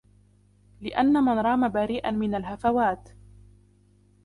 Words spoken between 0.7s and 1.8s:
لِأَنَّ مَنْ رَامَ